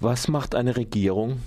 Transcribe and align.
Was 0.00 0.28
macht 0.28 0.54
eine 0.54 0.76
Regierung, 0.76 1.42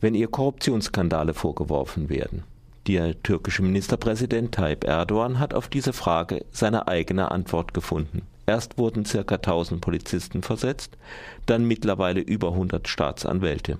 wenn 0.00 0.16
ihr 0.16 0.26
Korruptionsskandale 0.26 1.34
vorgeworfen 1.34 2.10
werden? 2.10 2.42
Der 2.88 3.22
türkische 3.22 3.62
Ministerpräsident 3.62 4.52
Tayyip 4.52 4.82
Erdogan 4.82 5.38
hat 5.38 5.54
auf 5.54 5.68
diese 5.68 5.92
Frage 5.92 6.44
seine 6.50 6.88
eigene 6.88 7.30
Antwort 7.30 7.74
gefunden. 7.74 8.22
Erst 8.44 8.76
wurden 8.76 9.04
ca. 9.04 9.20
1000 9.36 9.80
Polizisten 9.80 10.42
versetzt, 10.42 10.98
dann 11.46 11.64
mittlerweile 11.64 12.18
über 12.18 12.48
100 12.48 12.88
Staatsanwälte. 12.88 13.78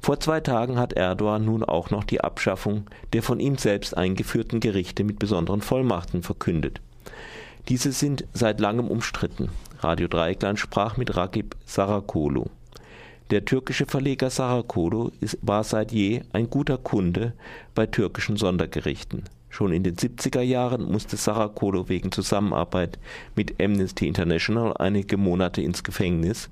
Vor 0.00 0.18
zwei 0.18 0.40
Tagen 0.40 0.78
hat 0.78 0.94
Erdogan 0.94 1.44
nun 1.44 1.62
auch 1.62 1.90
noch 1.90 2.04
die 2.04 2.22
Abschaffung 2.22 2.86
der 3.12 3.22
von 3.22 3.38
ihm 3.38 3.58
selbst 3.58 3.94
eingeführten 3.94 4.60
Gerichte 4.60 5.04
mit 5.04 5.18
besonderen 5.18 5.60
Vollmachten 5.60 6.22
verkündet. 6.22 6.80
Diese 7.68 7.92
sind 7.92 8.24
seit 8.32 8.60
langem 8.60 8.88
umstritten. 8.88 9.50
Radio 9.80 10.08
Dreieckland 10.08 10.58
sprach 10.58 10.96
mit 10.96 11.14
Rakib 11.16 11.54
Sarakolu. 11.66 12.46
Der 13.32 13.46
türkische 13.46 13.86
Verleger 13.86 14.28
Sarakolu 14.28 15.10
war 15.40 15.64
seit 15.64 15.90
je 15.90 16.20
ein 16.34 16.50
guter 16.50 16.76
Kunde 16.76 17.32
bei 17.74 17.86
türkischen 17.86 18.36
Sondergerichten. 18.36 19.22
Schon 19.48 19.72
in 19.72 19.82
den 19.82 19.96
70er 19.96 20.42
Jahren 20.42 20.84
musste 20.84 21.16
Sarakolu 21.16 21.88
wegen 21.88 22.12
Zusammenarbeit 22.12 22.98
mit 23.34 23.58
Amnesty 23.58 24.06
International 24.06 24.76
einige 24.76 25.16
Monate 25.16 25.62
ins 25.62 25.82
Gefängnis. 25.82 26.50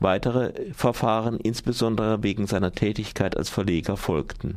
Weitere 0.00 0.72
Verfahren, 0.72 1.38
insbesondere 1.38 2.24
wegen 2.24 2.48
seiner 2.48 2.72
Tätigkeit 2.72 3.36
als 3.36 3.48
Verleger, 3.48 3.96
folgten. 3.96 4.56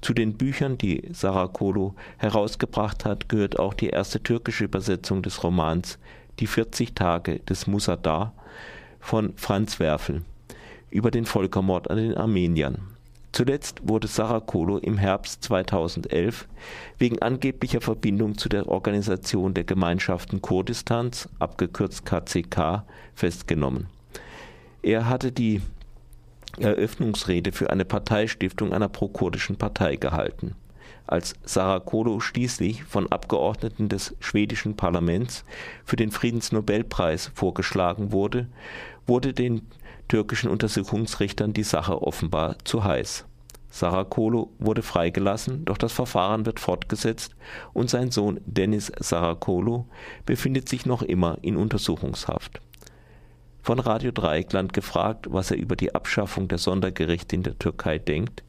Zu 0.00 0.14
den 0.14 0.32
Büchern, 0.32 0.76
die 0.76 1.04
Sarakolu 1.12 1.94
herausgebracht 2.16 3.04
hat, 3.04 3.28
gehört 3.28 3.60
auch 3.60 3.72
die 3.72 3.90
erste 3.90 4.20
türkische 4.20 4.64
Übersetzung 4.64 5.22
des 5.22 5.44
Romans 5.44 6.00
Die 6.40 6.48
40 6.48 6.96
Tage 6.96 7.38
des 7.38 7.68
Musadar 7.68 8.34
von 8.98 9.32
Franz 9.36 9.78
Werfel 9.78 10.24
über 10.90 11.10
den 11.10 11.24
Völkermord 11.24 11.90
an 11.90 11.96
den 11.98 12.16
Armeniern. 12.16 12.78
Zuletzt 13.32 13.80
wurde 13.84 14.08
Sarakolo 14.08 14.78
im 14.78 14.98
Herbst 14.98 15.44
2011 15.44 16.48
wegen 16.98 17.22
angeblicher 17.22 17.80
Verbindung 17.80 18.36
zu 18.36 18.48
der 18.48 18.68
Organisation 18.68 19.54
der 19.54 19.64
Gemeinschaften 19.64 20.42
Kurdistans, 20.42 21.28
abgekürzt 21.38 22.04
KCK, 22.04 22.82
festgenommen. 23.14 23.86
Er 24.82 25.08
hatte 25.08 25.30
die 25.30 25.62
Eröffnungsrede 26.58 27.52
für 27.52 27.70
eine 27.70 27.84
Parteistiftung 27.84 28.72
einer 28.72 28.88
prokurdischen 28.88 29.56
Partei 29.56 29.96
gehalten. 29.96 30.56
Als 31.06 31.34
Sarakolo 31.44 32.20
schließlich 32.20 32.84
von 32.84 33.10
Abgeordneten 33.10 33.88
des 33.88 34.14
schwedischen 34.20 34.76
Parlaments 34.76 35.44
für 35.84 35.96
den 35.96 36.10
Friedensnobelpreis 36.10 37.30
vorgeschlagen 37.34 38.12
wurde, 38.12 38.46
wurde 39.06 39.32
den 39.32 39.62
türkischen 40.10 40.50
Untersuchungsrichtern 40.50 41.52
die 41.52 41.62
Sache 41.62 42.02
offenbar 42.02 42.56
zu 42.64 42.82
heiß. 42.82 43.26
Sarakolo 43.70 44.50
wurde 44.58 44.82
freigelassen, 44.82 45.64
doch 45.64 45.78
das 45.78 45.92
Verfahren 45.92 46.44
wird 46.44 46.58
fortgesetzt 46.58 47.36
und 47.72 47.88
sein 47.88 48.10
Sohn 48.10 48.40
Dennis 48.44 48.90
Sarakolo 48.98 49.86
befindet 50.26 50.68
sich 50.68 50.84
noch 50.84 51.02
immer 51.02 51.38
in 51.42 51.56
Untersuchungshaft. 51.56 52.60
Von 53.62 53.78
Radio 53.78 54.10
Dreieckland 54.10 54.72
gefragt, 54.72 55.28
was 55.30 55.52
er 55.52 55.58
über 55.58 55.76
die 55.76 55.94
Abschaffung 55.94 56.48
der 56.48 56.58
Sondergerichte 56.58 57.36
in 57.36 57.44
der 57.44 57.58
Türkei 57.58 58.00
denkt, 58.00 58.42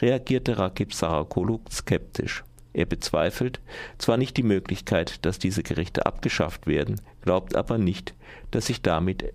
reagierte 0.00 0.56
Rakib 0.56 0.94
Sarakolo 0.94 1.60
skeptisch. 1.70 2.42
Er 2.72 2.86
bezweifelt 2.86 3.60
zwar 3.98 4.16
nicht 4.16 4.38
die 4.38 4.42
Möglichkeit, 4.42 5.26
dass 5.26 5.38
diese 5.38 5.62
Gerichte 5.62 6.06
abgeschafft 6.06 6.66
werden, 6.66 7.02
glaubt 7.20 7.54
aber 7.54 7.76
nicht, 7.76 8.14
dass 8.50 8.66
sich 8.66 8.80
damit 8.80 9.34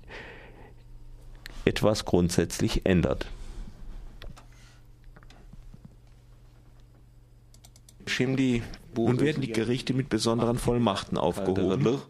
etwas 1.67 2.05
grundsätzlich 2.05 2.85
ändert. 2.85 3.27
Nun 8.95 9.19
werden 9.19 9.41
die 9.41 9.51
Gerichte 9.51 9.93
mit 9.93 10.09
besonderen 10.09 10.57
Vollmachten 10.57 11.17
aufgehoben. 11.17 12.01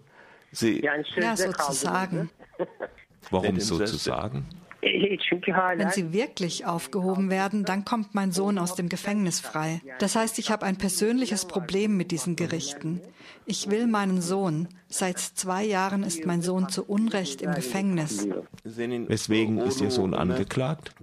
Sie 0.51 0.81
ja, 0.81 1.35
sozusagen. 1.35 2.29
Warum 3.29 3.59
sozusagen? 3.59 4.45
Wenn 5.77 5.89
sie 5.91 6.13
wirklich 6.13 6.65
aufgehoben 6.65 7.29
werden, 7.29 7.65
dann 7.65 7.85
kommt 7.85 8.15
mein 8.15 8.31
Sohn 8.31 8.57
aus 8.57 8.75
dem 8.75 8.89
Gefängnis 8.89 9.39
frei. 9.39 9.81
Das 9.99 10.15
heißt, 10.15 10.39
ich 10.39 10.51
habe 10.51 10.65
ein 10.65 10.77
persönliches 10.77 11.45
Problem 11.45 11.97
mit 11.97 12.11
diesen 12.11 12.35
Gerichten. 12.35 13.01
Ich 13.45 13.69
will 13.69 13.87
meinen 13.87 14.21
Sohn. 14.21 14.67
Seit 14.87 15.19
zwei 15.19 15.63
Jahren 15.63 16.03
ist 16.03 16.25
mein 16.25 16.41
Sohn 16.41 16.69
zu 16.69 16.83
Unrecht 16.83 17.41
im 17.41 17.53
Gefängnis. 17.53 18.27
Weswegen 18.63 19.57
ist 19.59 19.81
Ihr 19.81 19.91
Sohn 19.91 20.13
angeklagt? 20.13 20.93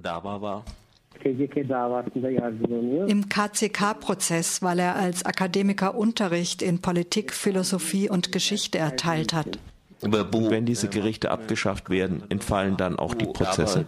Im 3.07 3.29
KCK-Prozess, 3.29 4.63
weil 4.63 4.79
er 4.79 4.97
als 4.97 5.25
Akademiker 5.25 5.95
Unterricht 5.95 6.61
in 6.61 6.83
Politik, 6.83 7.33
Philosophie 7.33 8.11
und 8.11 8.33
Geschichte 8.33 8.79
erteilt 8.79 9.33
hat. 9.33 9.59
Und 10.05 10.51
wenn 10.51 10.67
diese 10.67 10.89
Gerichte 10.89 11.31
abgeschafft 11.31 11.91
werden, 11.91 12.23
entfallen 12.29 12.77
dann 12.77 12.97
auch 12.97 13.15
die 13.15 13.27
Prozesse? 13.27 13.87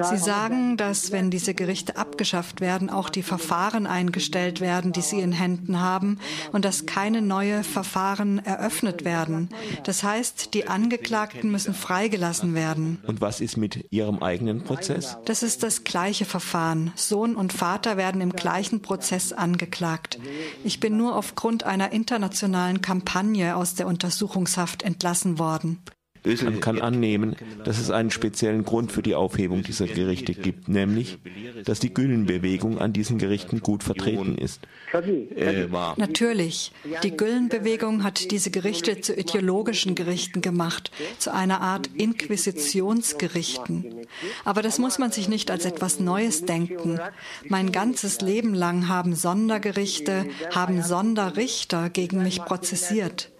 Sie 0.00 0.16
sagen, 0.16 0.76
dass 0.76 1.12
wenn 1.12 1.30
diese 1.30 1.54
Gerichte 1.54 1.96
abgeschafft 1.96 2.60
werden, 2.60 2.90
auch 2.90 3.08
die 3.08 3.22
Verfahren 3.22 3.86
eingestellt 3.86 4.60
werden, 4.60 4.92
die 4.92 5.00
Sie 5.00 5.20
in 5.20 5.32
Händen 5.32 5.80
haben 5.80 6.18
und 6.50 6.64
dass 6.64 6.86
keine 6.86 7.22
neue 7.22 7.62
Verfahren 7.62 8.44
eröffnet 8.44 9.04
werden. 9.04 9.50
Das 9.84 10.02
heißt, 10.02 10.54
die 10.54 10.66
Angeklagten 10.66 11.50
müssen 11.50 11.74
freigelassen 11.74 12.54
werden. 12.54 12.98
Und 13.06 13.20
was 13.20 13.40
ist 13.40 13.56
mit 13.56 13.86
Ihrem 13.90 14.22
eigenen 14.22 14.64
Prozess? 14.64 15.18
Das 15.24 15.42
ist 15.42 15.62
das 15.62 15.84
gleiche 15.84 16.24
Verfahren. 16.24 16.92
Sohn 16.96 17.36
und 17.36 17.52
Vater 17.52 17.96
werden 17.96 18.20
im 18.20 18.32
gleichen 18.32 18.82
Prozess 18.82 19.32
angeklagt. 19.32 20.18
Ich 20.64 20.80
bin 20.80 20.96
nur 20.96 21.16
aufgrund 21.16 21.64
einer 21.64 21.92
internationalen 21.92 22.82
Kampagne 22.82 23.56
aus 23.56 23.74
der 23.74 23.86
Untersuchungshaft 23.86 24.82
entlassen 24.82 25.38
worden. 25.38 25.78
Man 26.24 26.60
kann 26.60 26.80
annehmen, 26.80 27.34
dass 27.64 27.78
es 27.78 27.90
einen 27.90 28.12
speziellen 28.12 28.64
Grund 28.64 28.92
für 28.92 29.02
die 29.02 29.16
Aufhebung 29.16 29.62
dieser 29.62 29.86
Gerichte 29.86 30.34
gibt, 30.34 30.68
nämlich, 30.68 31.18
dass 31.64 31.80
die 31.80 31.92
Gülen-Bewegung 31.92 32.78
an 32.78 32.92
diesen 32.92 33.18
Gerichten 33.18 33.60
gut 33.60 33.82
vertreten 33.82 34.38
ist. 34.38 34.60
Äh, 34.92 35.66
Natürlich. 35.96 36.70
Die 37.02 37.16
Gülen-Bewegung 37.16 38.04
hat 38.04 38.30
diese 38.30 38.50
Gerichte 38.50 39.00
zu 39.00 39.14
ideologischen 39.14 39.96
Gerichten 39.96 40.42
gemacht, 40.42 40.92
zu 41.18 41.32
einer 41.32 41.60
Art 41.60 41.90
Inquisitionsgerichten. 41.96 44.06
Aber 44.44 44.62
das 44.62 44.78
muss 44.78 45.00
man 45.00 45.10
sich 45.10 45.28
nicht 45.28 45.50
als 45.50 45.64
etwas 45.64 45.98
Neues 45.98 46.44
denken. 46.44 47.00
Mein 47.48 47.72
ganzes 47.72 48.20
Leben 48.20 48.54
lang 48.54 48.86
haben 48.88 49.16
Sondergerichte, 49.16 50.26
haben 50.54 50.82
Sonderrichter 50.82 51.90
gegen 51.90 52.22
mich 52.22 52.44
prozessiert. 52.44 53.31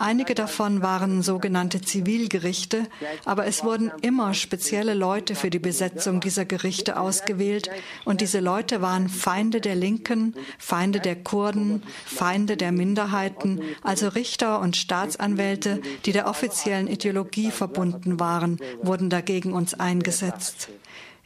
Einige 0.00 0.34
davon 0.34 0.80
waren 0.80 1.20
sogenannte 1.20 1.82
Zivilgerichte, 1.82 2.86
aber 3.26 3.44
es 3.44 3.64
wurden 3.64 3.92
immer 4.00 4.32
spezielle 4.32 4.94
Leute 4.94 5.34
für 5.34 5.50
die 5.50 5.58
Besetzung 5.58 6.20
dieser 6.20 6.46
Gerichte 6.46 6.98
ausgewählt 6.98 7.68
und 8.06 8.22
diese 8.22 8.40
Leute 8.40 8.80
waren 8.80 9.10
Feinde 9.10 9.60
der 9.60 9.74
Linken, 9.74 10.34
Feinde 10.58 11.00
der 11.00 11.16
Kurden, 11.16 11.82
Feinde 12.06 12.56
der 12.56 12.72
Minderheiten, 12.72 13.60
also 13.82 14.08
Richter 14.08 14.60
und 14.60 14.78
Staatsanwälte, 14.78 15.82
die 16.06 16.12
der 16.12 16.26
offiziellen 16.26 16.88
Ideologie 16.88 17.50
verbunden 17.50 18.18
waren, 18.18 18.58
wurden 18.80 19.10
dagegen 19.10 19.52
uns 19.52 19.74
eingesetzt. 19.74 20.70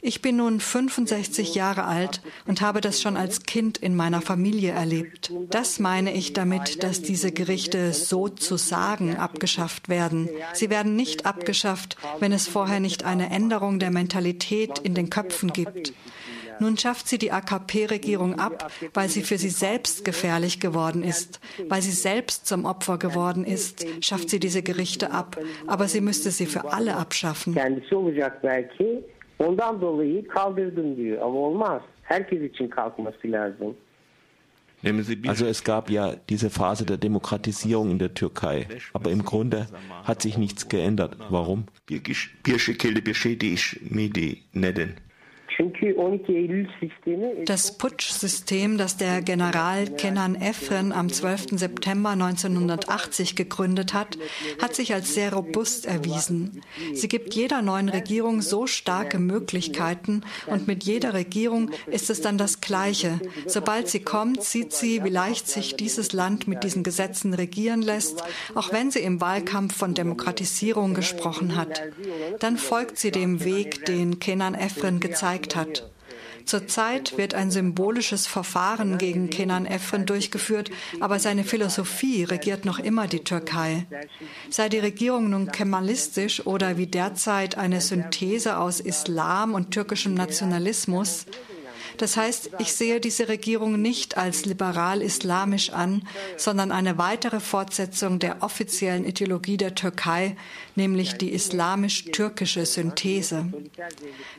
Ich 0.07 0.21
bin 0.21 0.35
nun 0.35 0.59
65 0.59 1.55
Jahre 1.55 1.85
alt 1.85 2.21
und 2.45 2.61
habe 2.61 2.79
das 2.79 3.01
schon 3.01 3.17
als 3.17 3.41
Kind 3.41 3.79
in 3.79 3.95
meiner 3.95 4.21
Familie 4.21 4.71
erlebt. 4.71 5.31
Das 5.49 5.79
meine 5.79 6.13
ich 6.13 6.33
damit, 6.33 6.83
dass 6.83 7.01
diese 7.01 7.31
Gerichte 7.31 7.91
sozusagen 7.91 9.15
abgeschafft 9.15 9.89
werden. 9.89 10.29
Sie 10.53 10.69
werden 10.69 10.95
nicht 10.95 11.25
abgeschafft, 11.25 11.97
wenn 12.19 12.33
es 12.33 12.47
vorher 12.47 12.79
nicht 12.79 13.03
eine 13.03 13.31
Änderung 13.31 13.79
der 13.79 13.89
Mentalität 13.89 14.77
in 14.77 14.93
den 14.93 15.09
Köpfen 15.09 15.51
gibt. 15.51 15.91
Nun 16.59 16.77
schafft 16.77 17.07
sie 17.07 17.17
die 17.17 17.31
AKP-Regierung 17.31 18.37
ab, 18.37 18.71
weil 18.93 19.09
sie 19.09 19.23
für 19.23 19.39
sie 19.39 19.49
selbst 19.49 20.05
gefährlich 20.05 20.59
geworden 20.59 21.01
ist, 21.03 21.39
weil 21.67 21.81
sie 21.81 21.91
selbst 21.91 22.45
zum 22.45 22.65
Opfer 22.65 22.99
geworden 22.99 23.43
ist, 23.43 23.83
schafft 24.01 24.29
sie 24.29 24.39
diese 24.39 24.61
Gerichte 24.61 25.09
ab. 25.09 25.35
Aber 25.65 25.87
sie 25.87 26.01
müsste 26.01 26.29
sie 26.29 26.45
für 26.45 26.71
alle 26.71 26.95
abschaffen. 26.95 27.55
Ondan 29.39 29.81
dolayı 29.81 30.27
kaldırdım 30.27 30.97
diyor 30.97 31.21
ama 31.21 31.39
olmaz. 31.39 31.81
Herkes 32.01 32.41
için 32.41 32.67
kalkması 32.67 33.31
lazım. 33.31 33.75
Also 35.27 35.45
es 35.45 35.61
gab 35.61 35.89
ja 35.89 36.15
diese 36.29 36.49
Phase 36.49 36.87
der 36.87 37.01
Demokratisierung 37.01 37.91
in 37.91 37.99
der 37.99 38.13
Türkei, 38.13 38.67
aber 38.93 39.11
im 39.11 39.23
Grunde 39.23 39.67
hat 40.03 40.21
sich 40.21 40.37
nichts 40.37 40.69
geändert. 40.69 41.17
Warum? 41.29 41.65
Das 47.45 47.77
Putschsystem, 47.77 48.77
das 48.77 48.97
der 48.97 49.21
General 49.21 49.87
Kenan 49.87 50.35
Efren 50.35 50.91
am 50.91 51.09
12. 51.09 51.57
September 51.59 52.11
1980 52.11 53.35
gegründet 53.35 53.93
hat, 53.93 54.17
hat 54.61 54.75
sich 54.75 54.93
als 54.93 55.13
sehr 55.13 55.33
robust 55.33 55.85
erwiesen. 55.85 56.61
Sie 56.93 57.07
gibt 57.07 57.33
jeder 57.33 57.61
neuen 57.61 57.89
Regierung 57.89 58.41
so 58.41 58.67
starke 58.67 59.19
Möglichkeiten 59.19 60.21
und 60.47 60.67
mit 60.67 60.83
jeder 60.83 61.13
Regierung 61.13 61.71
ist 61.87 62.09
es 62.09 62.21
dann 62.21 62.37
das 62.37 62.61
Gleiche. 62.61 63.19
Sobald 63.45 63.87
sie 63.87 64.01
kommt, 64.01 64.43
sieht 64.43 64.73
sie, 64.73 65.03
wie 65.03 65.09
leicht 65.09 65.47
sich 65.47 65.75
dieses 65.75 66.13
Land 66.13 66.47
mit 66.47 66.63
diesen 66.63 66.83
Gesetzen 66.83 67.33
regieren 67.33 67.81
lässt, 67.81 68.23
auch 68.55 68.71
wenn 68.71 68.91
sie 68.91 68.99
im 68.99 69.21
Wahlkampf 69.21 69.75
von 69.75 69.93
Demokratisierung 69.93 70.93
gesprochen 70.93 71.55
hat. 71.55 71.81
Dann 72.39 72.57
folgt 72.57 72.97
sie 72.97 73.11
dem 73.11 73.43
Weg, 73.43 73.85
den 73.85 74.19
Kenan 74.19 74.55
Efren 74.55 74.99
gezeigt 74.99 75.55
hat. 75.55 75.74
Zurzeit 76.45 77.17
wird 77.17 77.33
ein 77.33 77.51
symbolisches 77.51 78.27
Verfahren 78.27 78.97
gegen 78.97 79.29
Kenan 79.29 79.65
Efren 79.65 80.05
durchgeführt, 80.05 80.69
aber 80.99 81.19
seine 81.19 81.43
Philosophie 81.43 82.23
regiert 82.23 82.65
noch 82.65 82.79
immer 82.79 83.07
die 83.07 83.23
Türkei. 83.23 83.85
Sei 84.49 84.69
die 84.69 84.79
Regierung 84.79 85.29
nun 85.29 85.51
kemalistisch 85.51 86.45
oder 86.45 86.77
wie 86.77 86.87
derzeit 86.87 87.57
eine 87.57 87.81
Synthese 87.81 88.57
aus 88.57 88.79
Islam 88.79 89.53
und 89.53 89.71
türkischem 89.71 90.13
Nationalismus, 90.13 91.25
das 91.97 92.17
heißt, 92.17 92.51
ich 92.59 92.73
sehe 92.73 92.99
diese 92.99 93.27
Regierung 93.27 93.81
nicht 93.81 94.17
als 94.17 94.45
liberal-islamisch 94.45 95.71
an, 95.71 96.07
sondern 96.37 96.71
eine 96.71 96.97
weitere 96.97 97.39
Fortsetzung 97.39 98.19
der 98.19 98.43
offiziellen 98.43 99.05
Ideologie 99.05 99.57
der 99.57 99.75
Türkei, 99.75 100.35
nämlich 100.75 101.13
die 101.13 101.31
islamisch-türkische 101.33 102.65
Synthese. 102.65 103.51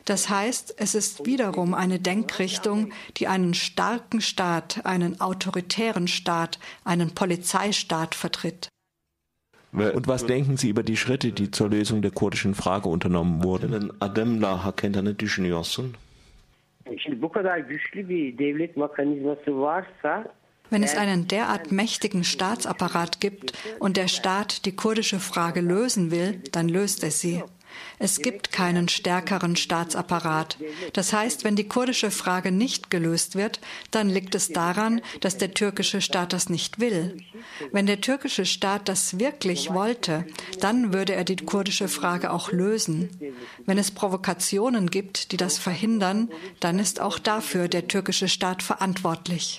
Das 0.05 0.29
heißt, 0.29 0.75
es 0.77 0.95
ist 0.95 1.25
wiederum 1.25 1.73
eine 1.73 1.99
Denkrichtung, 1.99 2.91
die 3.17 3.27
einen 3.27 3.53
starken 3.53 4.21
Staat, 4.21 4.85
einen 4.85 5.21
autoritären 5.21 6.07
Staat, 6.07 6.59
einen 6.83 7.11
Polizeistaat 7.13 8.15
vertritt. 8.15 8.69
Und 9.71 10.07
was 10.07 10.25
denken 10.25 10.57
Sie 10.57 10.69
über 10.69 10.83
die 10.83 10.97
Schritte, 10.97 11.31
die 11.31 11.51
zur 11.51 11.69
Lösung 11.69 12.01
der 12.01 12.11
kurdischen 12.11 12.55
Frage 12.55 12.89
unternommen 12.89 13.43
wurden? 13.43 13.91
Şimdi 16.97 17.21
bu 17.21 17.31
kadar 17.31 17.57
güçlü 17.57 18.09
bir 18.09 18.37
devlet 18.37 18.77
mekanizması 18.77 19.61
varsa 19.61 20.25
wenn 20.69 20.83
es 20.83 20.97
einen 20.97 21.27
derart 21.29 21.71
mächtigen 21.71 22.23
Staatsapparat 22.23 23.21
gibt 23.21 23.53
und 23.79 23.95
der 23.95 24.07
Staat 24.07 24.65
die 24.65 24.75
kurdische 24.75 25.19
Frage 25.19 25.61
lösen 25.61 26.11
will, 26.11 26.41
dann 26.51 26.67
löst 26.67 27.03
er 27.03 27.11
sie. 27.11 27.43
Es 27.99 28.21
gibt 28.21 28.51
keinen 28.51 28.87
stärkeren 28.87 29.55
Staatsapparat. 29.55 30.57
Das 30.93 31.13
heißt, 31.13 31.43
wenn 31.43 31.55
die 31.55 31.67
kurdische 31.67 32.11
Frage 32.11 32.51
nicht 32.51 32.89
gelöst 32.89 33.35
wird, 33.35 33.59
dann 33.91 34.09
liegt 34.09 34.35
es 34.35 34.49
daran, 34.49 35.01
dass 35.21 35.37
der 35.37 35.53
türkische 35.53 36.01
Staat 36.01 36.33
das 36.33 36.49
nicht 36.49 36.79
will. 36.79 37.17
Wenn 37.71 37.87
der 37.87 38.01
türkische 38.01 38.45
Staat 38.45 38.87
das 38.87 39.19
wirklich 39.19 39.73
wollte, 39.73 40.25
dann 40.59 40.93
würde 40.93 41.13
er 41.13 41.23
die 41.23 41.37
kurdische 41.37 41.87
Frage 41.87 42.31
auch 42.31 42.51
lösen. 42.51 43.09
Wenn 43.65 43.77
es 43.77 43.91
Provokationen 43.91 44.89
gibt, 44.89 45.31
die 45.31 45.37
das 45.37 45.57
verhindern, 45.57 46.29
dann 46.59 46.79
ist 46.79 46.99
auch 47.01 47.19
dafür 47.19 47.67
der 47.67 47.87
türkische 47.87 48.27
Staat 48.27 48.61
verantwortlich. 48.61 49.55